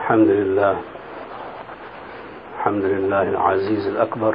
[0.00, 0.76] الحمد لله.
[2.56, 4.34] الحمد لله العزيز الأكبر.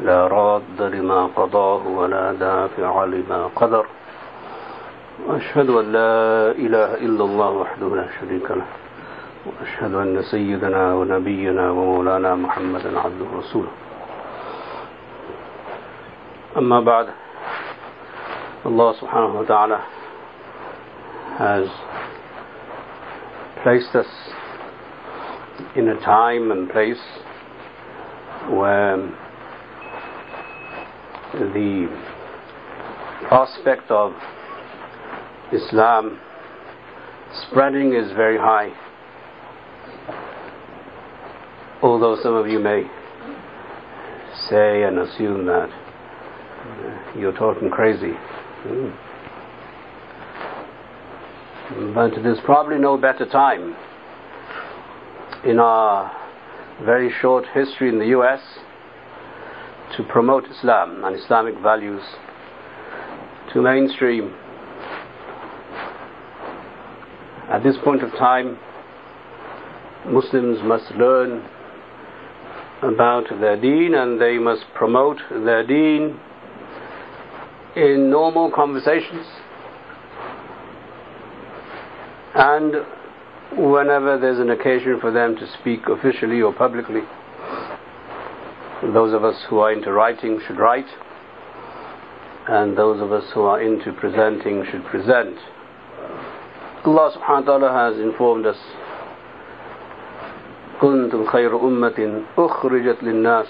[0.00, 3.86] لا راد لما قضاه ولا دافع لما قدر.
[5.26, 8.68] وأشهد أن لا إله إلا الله وحده لا شريك له.
[9.46, 13.72] وأشهد أن سيدنا ونبينا ومولانا محمدا عبده ورسوله.
[16.58, 17.06] أما بعد
[19.00, 19.78] subhanahu wa ta'ala
[21.38, 21.68] has
[23.62, 24.06] placed us
[25.76, 27.00] in a time and place
[28.48, 28.96] where
[31.32, 31.88] the
[33.28, 34.12] prospect of
[35.52, 36.18] Islam
[37.42, 38.70] spreading is very high.
[41.82, 42.84] Although some of you may
[44.48, 48.12] say and assume that uh, you're talking crazy.
[48.12, 49.09] Hmm.
[51.80, 53.74] But there's probably no better time
[55.46, 56.14] in our
[56.84, 58.42] very short history in the US
[59.96, 62.02] to promote Islam and Islamic values
[63.54, 64.34] to mainstream.
[67.48, 68.58] At this point of time,
[70.04, 71.48] Muslims must learn
[72.82, 76.20] about their deen and they must promote their deen
[77.74, 79.26] in normal conversations
[82.39, 82.73] and
[83.57, 87.01] whenever there's an occasion for them to speak officially or publicly.
[88.93, 90.87] Those of us who are into writing should write,
[92.47, 95.37] and those of us who are into presenting should present.
[96.83, 98.57] Allah subhanahu wa ta'ala has informed us
[100.81, 103.47] كنتم خير أمة أخرجت للناس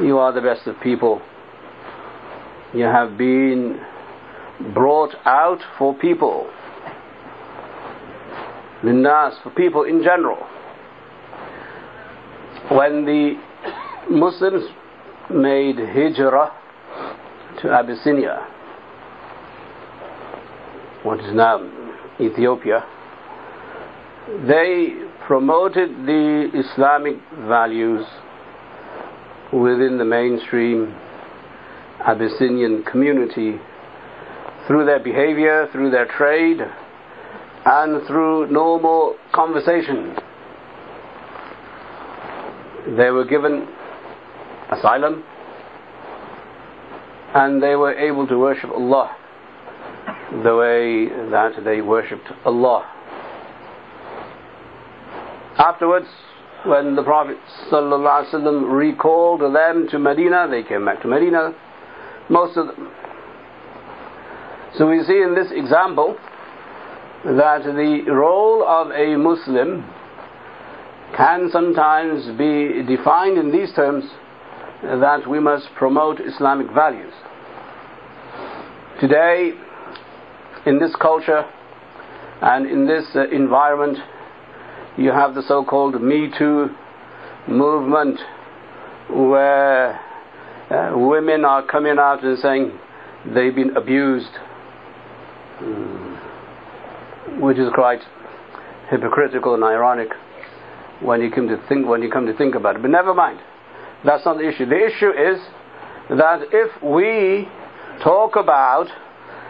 [0.00, 1.22] You are the best of people.
[2.74, 3.80] You have been
[4.74, 6.50] brought out for people.
[8.83, 10.37] Linnas, for people in general.
[12.69, 13.35] When the
[14.09, 14.63] Muslims
[15.29, 16.51] made hijrah
[17.61, 18.45] to Abyssinia,
[21.03, 21.59] what is now
[22.19, 22.85] Ethiopia,
[24.47, 24.89] they
[25.25, 27.15] promoted the Islamic
[27.47, 28.05] values
[29.53, 30.93] within the mainstream
[32.05, 33.59] Abyssinian community
[34.67, 36.59] through their behavior, through their trade,
[37.65, 40.15] and through normal conversation.
[42.97, 43.67] They were given
[44.71, 45.23] asylum
[47.33, 49.15] and they were able to worship Allah
[50.43, 52.89] the way that they worshipped Allah.
[55.57, 56.07] Afterwards,
[56.65, 57.37] when the Prophet
[57.71, 61.53] ﷺ recalled them to Medina, they came back to Medina,
[62.29, 62.91] most of them.
[64.77, 66.17] So we see in this example
[67.25, 69.89] that the role of a Muslim
[71.15, 74.03] can sometimes be defined in these terms
[74.81, 77.13] that we must promote Islamic values.
[78.99, 79.53] Today,
[80.65, 81.45] in this culture
[82.41, 83.97] and in this uh, environment,
[84.97, 86.67] you have the so called Me Too
[87.47, 88.19] movement
[89.09, 89.99] where
[90.69, 92.77] uh, women are coming out and saying
[93.33, 94.31] they've been abused.
[95.61, 96.12] Mm
[97.39, 98.01] which is quite
[98.89, 100.09] hypocritical and ironic
[101.01, 102.81] when you come to think when you come to think about it.
[102.81, 103.39] But never mind.
[104.05, 104.65] That's not the issue.
[104.65, 105.39] The issue is
[106.09, 107.47] that if we
[108.03, 108.87] talk about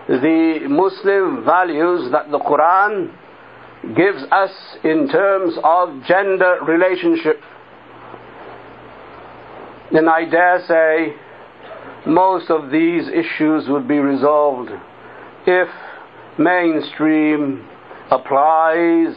[0.07, 3.11] the Muslim values that the Quran
[3.95, 4.51] gives us
[4.83, 7.41] in terms of gender relationship,
[9.91, 11.15] then I dare say
[12.05, 14.71] most of these issues would be resolved
[15.45, 15.67] if
[16.37, 17.67] mainstream
[18.10, 19.14] applies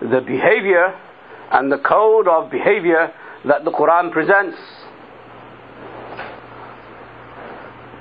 [0.00, 0.94] the behavior
[1.52, 3.12] and the code of behavior
[3.44, 4.56] that the Quran presents.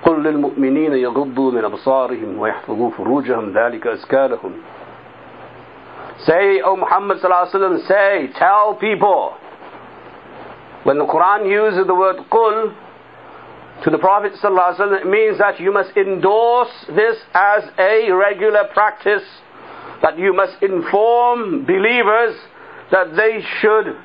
[0.04, 4.64] قل للمؤمنين يغضوا من أبصارهم ويحفظوا فروجهم ذلك أزكى لهم
[6.26, 9.38] Say, O Muhammad sallallahu say, tell people.
[10.84, 12.74] When the Quran uses the word قل
[13.84, 19.24] to the Prophet sallallahu it means that you must endorse this as a regular practice
[20.02, 22.36] that you must inform believers
[22.92, 23.96] that they should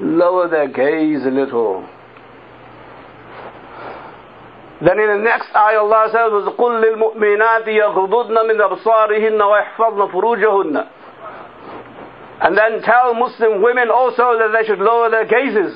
[0.00, 1.88] lower their gaze a little.
[4.84, 10.88] Then in the next ayah Allah says, قُلْ لِلْمُؤْمِنَاتِ يَغْضُضْنَ مِنْ أَبْصَارِهِنَّ وَيَحْفَظْنَ فُرُوجَهُنَّ
[12.42, 15.74] And then tell Muslim women also that they should lower their gazes.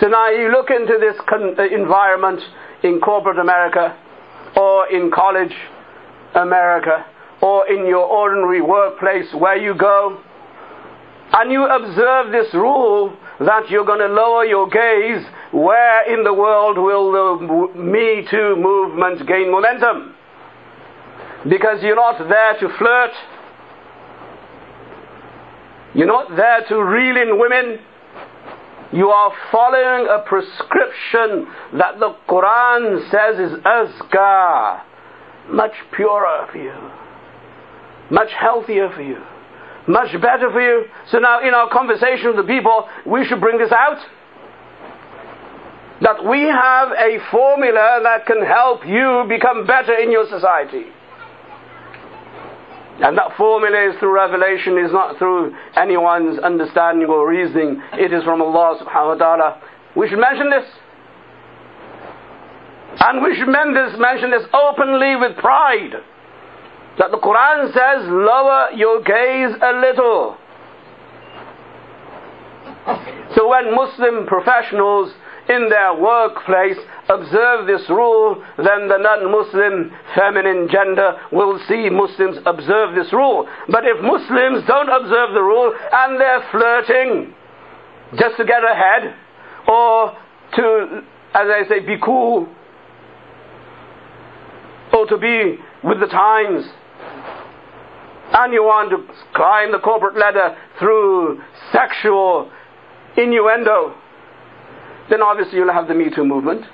[0.00, 2.40] So now you look into this con- environment
[2.82, 3.96] in corporate America
[4.56, 5.54] or in college
[6.35, 7.05] America
[7.41, 10.21] or in your ordinary workplace where you go,
[11.33, 16.33] and you observe this rule that you're going to lower your gaze, where in the
[16.33, 20.13] world will the Me Too movement gain momentum?
[21.49, 23.11] Because you're not there to flirt.
[25.95, 27.79] You're not there to reel in women.
[28.93, 31.47] You are following a prescription
[31.79, 34.81] that the Quran says is azka,
[35.49, 36.73] much purer for you,
[38.09, 39.17] much healthier for you,
[39.87, 40.85] much better for you.
[41.09, 43.99] So now in our conversation with the people, we should bring this out.
[46.01, 50.85] That we have a formula that can help you become better in your society.
[53.01, 57.81] And that formula is through revelation, is not through anyone's understanding or reasoning.
[57.93, 59.61] It is from Allah subhanahu wa ta'ala.
[59.95, 60.65] We should mention this.
[62.99, 65.93] And we should mention this openly with pride.
[66.99, 70.37] That the Quran says, lower your gaze a little.
[73.35, 75.13] So when Muslim professionals
[75.47, 76.77] in their workplace
[77.09, 83.47] observe this rule, then the non-Muslim feminine gender will see Muslims observe this rule.
[83.69, 87.33] But if Muslims don't observe the rule and they're flirting
[88.19, 89.15] just to get ahead,
[89.67, 90.17] or
[90.55, 91.01] to,
[91.33, 92.47] as I say, be cool,
[94.93, 96.65] or to be with the times,
[98.33, 101.41] and you want to climb the corporate ladder through
[101.71, 102.49] sexual
[103.17, 103.95] innuendo,
[105.09, 106.65] then obviously you'll have the Me Too movement.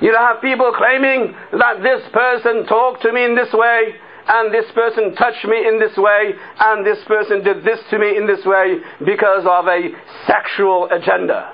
[0.00, 3.94] You'll have people claiming that this person talked to me in this way,
[4.26, 8.16] and this person touched me in this way, and this person did this to me
[8.16, 9.90] in this way because of a
[10.26, 11.52] sexual agenda.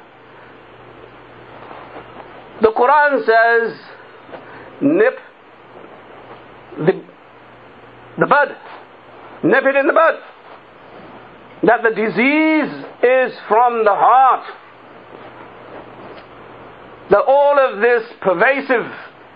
[2.63, 3.79] The Quran says,
[4.81, 5.19] nip
[6.79, 7.03] the,
[8.19, 8.49] the bud,
[9.43, 10.15] nip it in the bud.
[11.63, 14.45] That the disease is from the heart.
[17.11, 18.87] That all of this pervasive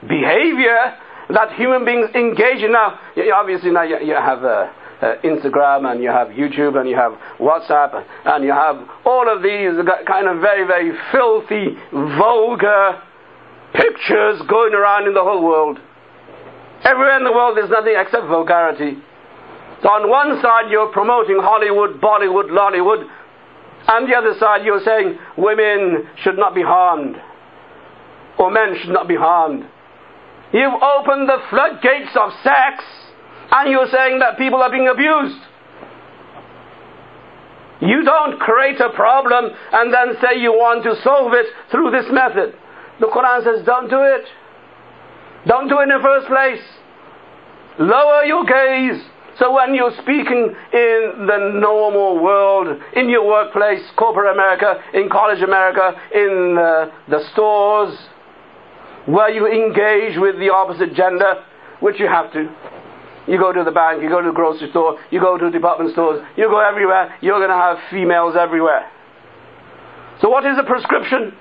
[0.07, 0.97] behavior
[1.33, 2.73] that human beings engage in.
[2.73, 2.99] Now,
[3.35, 8.05] obviously now you, have uh, uh, Instagram and you have YouTube and you have WhatsApp
[8.25, 9.73] and you have all of these
[10.07, 13.03] kind of very, very filthy, vulgar
[13.73, 15.79] pictures going around in the whole world.
[16.85, 18.97] Everywhere in the world there's nothing except vulgarity.
[19.83, 23.09] So on one side you're promoting Hollywood, Bollywood, Lollywood,
[23.89, 27.17] and the other side you're saying women should not be harmed
[28.39, 29.65] or men should not be harmed.
[30.53, 32.85] You've opened the floodgates of sex
[33.53, 35.41] and you're saying that people are being abused.
[37.81, 42.07] You don't create a problem and then say you want to solve it through this
[42.13, 42.55] method.
[43.01, 44.25] The Quran says, don't do it.
[45.47, 46.63] Don't do it in the first place.
[47.79, 49.03] Lower your gaze.
[49.39, 55.41] So when you're speaking in the normal world, in your workplace, corporate America, in college
[55.41, 57.97] America, in uh, the stores,
[59.07, 61.43] where you engage with the opposite gender,
[61.81, 62.53] which you have to.
[63.27, 65.93] You go to the bank, you go to the grocery store, you go to department
[65.93, 68.91] stores, you go everywhere, you're going to have females everywhere.
[70.21, 71.33] So, what is the prescription?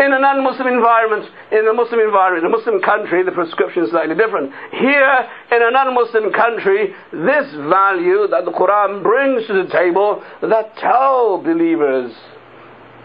[0.00, 3.84] In a non Muslim environment, in a Muslim environment, in a Muslim country, the prescription
[3.84, 4.50] is slightly different.
[4.72, 10.24] Here, in a non Muslim country, this value that the Quran brings to the table
[10.40, 12.12] that tell believers,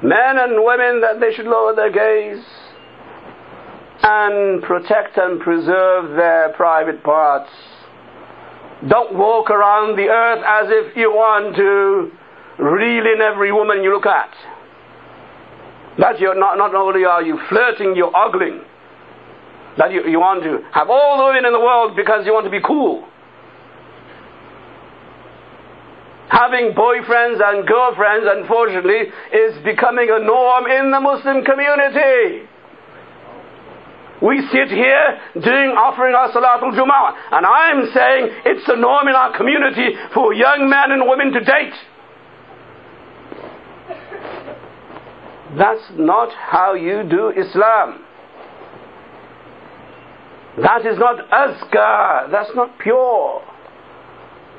[0.03, 2.45] men and women, that they should lower their gaze
[4.01, 7.51] and protect and preserve their private parts.
[8.87, 13.91] Don't walk around the earth as if you want to reel in every woman you
[13.91, 14.31] look at.
[15.97, 18.61] That you're not, not only are you flirting, you're ogling.
[19.77, 22.45] That you, you want to have all the women in the world because you want
[22.45, 23.07] to be cool.
[26.27, 32.47] Having boyfriends and girlfriends, unfortunately, is becoming a norm in the Muslim community.
[34.21, 39.15] We sit here doing offering our Salatul Jum'ah, and I'm saying it's a norm in
[39.15, 41.75] our community for young men and women to date.
[45.57, 48.03] That's not how you do Islam.
[50.61, 52.31] That is not azkar.
[52.31, 53.41] That's not pure.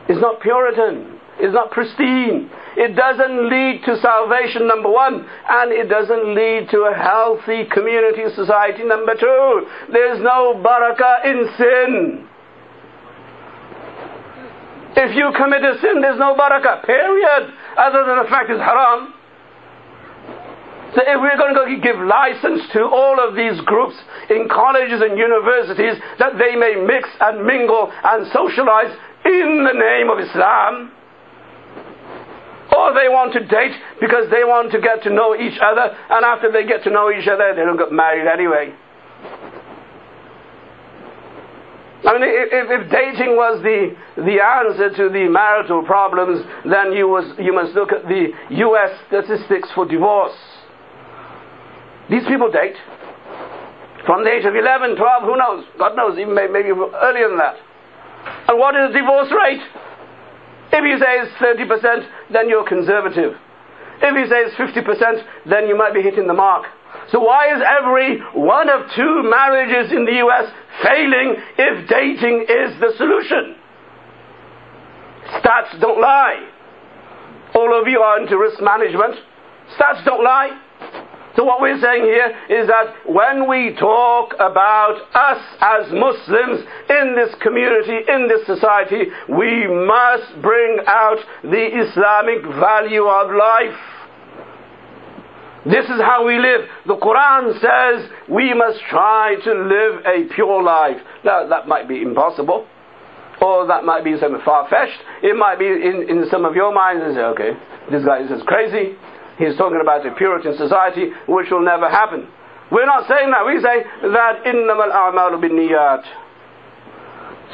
[0.08, 1.18] It's not Puritan.
[1.38, 2.48] It's not pristine.
[2.76, 8.24] It doesn't lead to salvation, number one, and it doesn't lead to a healthy community
[8.34, 9.66] society, number two.
[9.92, 12.28] There's no barakah in sin.
[14.96, 19.12] If you commit a sin, there's no barakah, period, other than the fact it's haram.
[20.96, 23.92] So if we're going to give license to all of these groups
[24.32, 28.96] in colleges and universities that they may mix and mingle and socialize
[29.28, 30.88] in the name of Islam,
[32.72, 36.24] or they want to date because they want to get to know each other, and
[36.24, 38.72] after they get to know each other, they don't get married anyway.
[42.08, 47.08] I mean, if, if, dating was the, the answer to the marital problems, then you,
[47.08, 50.55] was, you must look at the US statistics for divorce.
[52.10, 52.76] These people date
[54.06, 55.64] from the age of 11, 12, who knows?
[55.78, 57.58] God knows, even maybe earlier than that.
[58.48, 59.62] And what is the divorce rate?
[60.72, 63.34] If you say it's 30%, then you're conservative.
[64.02, 66.66] If you say it's 50%, then you might be hitting the mark.
[67.10, 72.78] So why is every one of two marriages in the US failing if dating is
[72.80, 73.56] the solution?
[75.42, 76.48] Stats don't lie.
[77.54, 79.16] All of you are into risk management.
[79.76, 80.60] Stats don't lie.
[81.36, 87.14] So what we're saying here is that when we talk about us as Muslims in
[87.14, 93.78] this community, in this society, we must bring out the Islamic value of life.
[95.66, 96.62] This is how we live.
[96.86, 100.96] The Quran says we must try to live a pure life.
[101.22, 102.66] Now, that might be impossible.
[103.42, 105.00] Or that might be some far-fetched.
[105.22, 107.50] It might be in, in some of your minds and say, okay,
[107.90, 108.96] this guy is crazy.
[109.37, 112.27] He's talking about a Puritan society which will never happen.
[112.71, 113.45] We're not saying that.
[113.45, 113.83] We say
[114.13, 116.03] that إِنَّمَا الْأَعْمَالُ بِالنِّيَّاتِ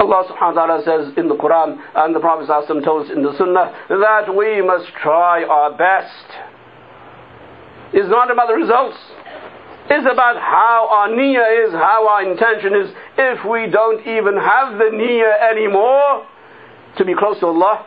[0.00, 2.46] Allah subhanahu wa ta'ala says in the Quran and the Prophet
[2.84, 6.26] told us in the Sunnah that we must try our best.
[7.92, 8.96] It's not about the results.
[9.90, 12.94] It's about how our niyyah is, how our intention is.
[13.16, 16.28] If we don't even have the niyyah anymore
[16.98, 17.86] to be close to Allah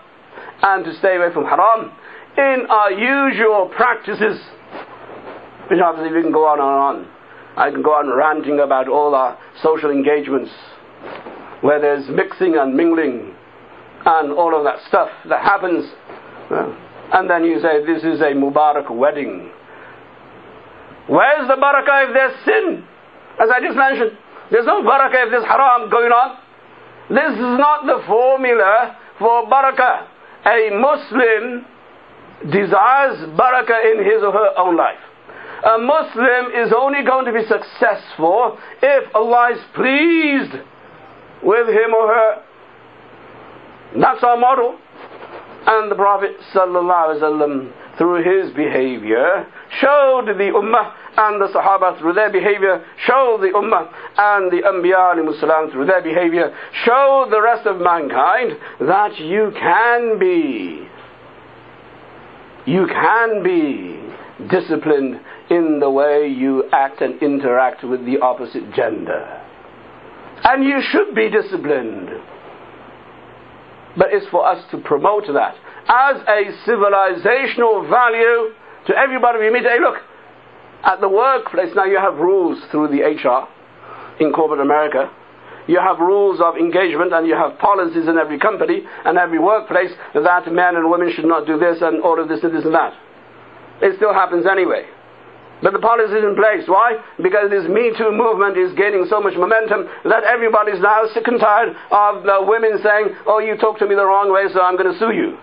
[0.63, 1.91] and to stay away from haram,
[2.36, 4.40] in our usual practices,
[5.70, 7.12] which obviously we can go on and on.
[7.56, 10.50] I can go on ranting about all our social engagements
[11.62, 13.34] where there's mixing and mingling
[14.04, 15.90] and all of that stuff that happens.
[17.12, 19.50] And then you say, this is a Mubarak wedding.
[21.08, 22.84] Where's the barakah if there's sin?
[23.40, 24.18] As I just mentioned,
[24.50, 26.38] there's no barakah if there's haram going on.
[27.08, 30.08] This is not the formula for barakah.
[30.46, 31.64] A Muslim
[32.44, 34.98] desires barakah in his or her own life.
[35.64, 40.52] A Muslim is only going to be successful if Allah is pleased
[41.42, 42.42] with him or her.
[44.00, 44.78] That's our model.
[45.66, 49.46] And the Prophet ﷺ, through his behavior,
[49.80, 55.72] showed the Ummah and the Sahaba through their behavior, showed the Ummah and the Anbiya
[55.72, 60.86] through their behavior, showed the rest of mankind that you can be
[62.66, 64.02] you can be
[64.48, 65.20] disciplined
[65.50, 69.42] in the way you act and interact with the opposite gender.
[70.44, 72.10] And you should be disciplined.
[73.96, 75.56] But it's for us to promote that
[75.88, 78.52] as a civilizational value
[78.86, 79.62] to everybody we meet.
[79.62, 79.96] Hey, look,
[80.84, 83.48] at the workplace now you have rules through the HR
[84.22, 85.10] in corporate America
[85.66, 89.90] you have rules of engagement and you have policies in every company and every workplace
[90.14, 92.74] that men and women should not do this and all of this and this and
[92.74, 92.94] that.
[93.82, 94.86] It still happens anyway.
[95.62, 96.68] But the policy is in place.
[96.68, 97.00] Why?
[97.16, 101.40] Because this Me Too movement is gaining so much momentum that everybody's now sick and
[101.40, 104.76] tired of the women saying, Oh, you talk to me the wrong way, so I'm
[104.76, 105.38] going to sue you.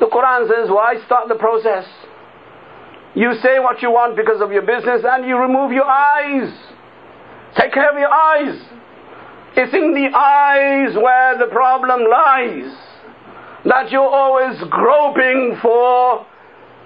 [0.00, 1.88] The Quran says, Why start the process?
[3.14, 6.52] You say what you want because of your business and you remove your eyes.
[7.72, 8.60] Take care of your eyes.
[9.56, 12.70] It's in the eyes where the problem lies.
[13.64, 16.26] That you're always groping for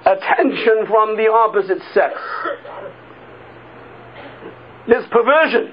[0.05, 2.15] attention from the opposite sex.
[4.87, 5.73] This perversion.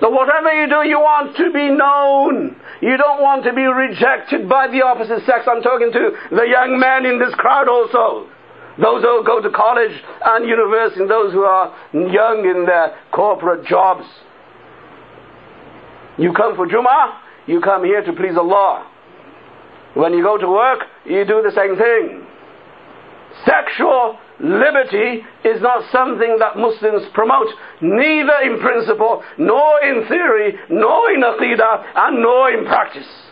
[0.00, 2.60] So whatever you do, you want to be known.
[2.82, 5.48] You don't want to be rejected by the opposite sex.
[5.48, 8.28] I'm talking to the young men in this crowd also
[8.80, 9.92] those who go to college
[10.24, 14.04] and university, those who are young in their corporate jobs.
[16.18, 18.90] You come for Jummah, you come here to please Allah.
[19.94, 22.26] When you go to work, you do the same thing.
[23.44, 27.48] Sexual liberty is not something that Muslims promote,
[27.80, 33.29] neither in principle, nor in theory, nor in aqidah, and nor in practice.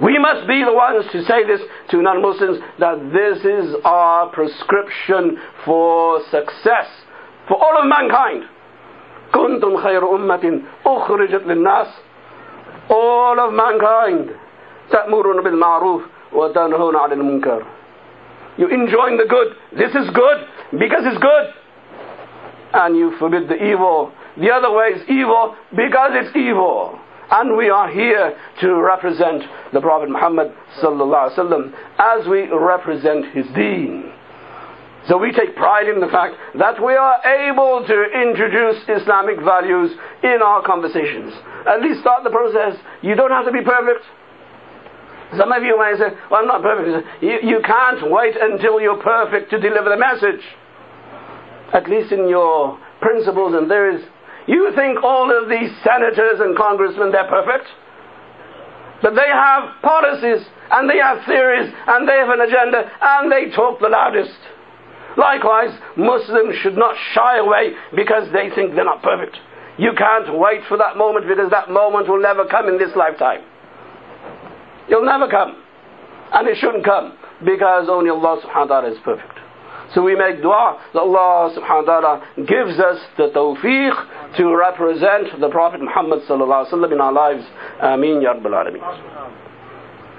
[0.00, 4.28] We must be the ones to say this to non Muslims that this is our
[4.28, 6.88] prescription for success
[7.48, 8.44] for all of mankind.
[9.32, 11.88] كنتم خير أمة أخرجت للناس
[12.90, 14.30] all of mankind
[14.90, 17.62] تأمرون بالمعروف وتنهون عن المنكر
[18.58, 19.56] You're enjoying the good.
[19.72, 20.46] This is good
[20.78, 21.54] because it's good.
[22.74, 24.12] And you forbid the evil.
[24.36, 26.98] The other way is evil because it's evil.
[27.29, 29.43] And we are here to represent
[29.73, 30.53] the Prophet Muhammad
[31.99, 34.13] as we represent his deen.
[35.07, 39.91] So we take pride in the fact that we are able to introduce Islamic values
[40.23, 41.33] in our conversations.
[41.65, 42.75] At least start the process.
[43.01, 44.03] You don't have to be perfect.
[45.37, 47.07] Some of you may say, well, I'm not perfect.
[47.21, 50.43] You, you can't wait until you're perfect to deliver the message.
[51.73, 54.05] At least in your principles and theories.
[54.47, 57.67] You think all of these senators and congressmen, they're perfect?
[59.01, 63.51] But they have policies, and they have theories, and they have an agenda, and they
[63.55, 64.39] talk the loudest.
[65.17, 69.37] Likewise, Muslims should not shy away because they think they're not perfect.
[69.77, 73.41] You can't wait for that moment because that moment will never come in this lifetime.
[74.89, 75.61] It'll never come.
[76.33, 79.39] And it shouldn't come because only Allah subhanahu wa ta'ala is perfect.
[79.93, 85.39] So we make dua that Allah subhanahu wa ta'ala gives us the tawfiq to represent
[85.39, 87.43] the Prophet Muhammad sallallahu alaihi wasallam in our lives.
[87.81, 89.46] Ameen ya Rabbal Alameen.